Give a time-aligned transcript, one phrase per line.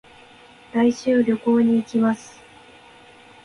[0.73, 2.41] 来週、旅行に行きます。